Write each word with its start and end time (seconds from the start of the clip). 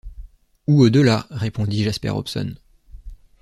Ou 0.65 0.81
au-delà, 0.81 1.27
répondit 1.29 1.83
Jasper 1.83 2.09
Hobson. 2.09 2.55